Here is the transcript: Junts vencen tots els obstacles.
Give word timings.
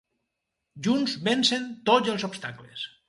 Junts 0.87 1.13
vencen 1.27 1.67
tots 1.91 2.13
els 2.15 2.27
obstacles. 2.29 2.89